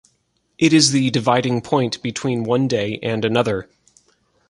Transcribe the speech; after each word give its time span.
It 0.57 0.73
is 0.73 0.89
the 0.89 1.11
dividing 1.11 1.61
point 1.61 2.01
between 2.01 2.43
one 2.43 2.67
day 2.67 2.97
and 3.03 3.23
another. 3.23 3.69